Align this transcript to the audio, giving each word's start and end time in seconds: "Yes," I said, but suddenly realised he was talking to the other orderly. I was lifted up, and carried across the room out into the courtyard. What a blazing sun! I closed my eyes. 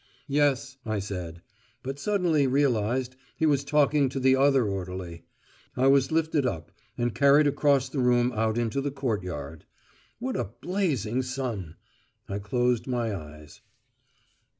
"Yes," 0.29 0.77
I 0.83 0.97
said, 0.97 1.43
but 1.83 1.99
suddenly 1.99 2.47
realised 2.47 3.15
he 3.37 3.45
was 3.45 3.63
talking 3.63 4.09
to 4.09 4.19
the 4.19 4.35
other 4.35 4.65
orderly. 4.67 5.25
I 5.77 5.85
was 5.85 6.11
lifted 6.11 6.43
up, 6.43 6.71
and 6.97 7.13
carried 7.13 7.45
across 7.45 7.87
the 7.87 7.99
room 7.99 8.31
out 8.31 8.57
into 8.57 8.81
the 8.81 8.89
courtyard. 8.89 9.65
What 10.17 10.35
a 10.35 10.53
blazing 10.59 11.21
sun! 11.21 11.75
I 12.27 12.39
closed 12.39 12.87
my 12.87 13.15
eyes. 13.15 13.61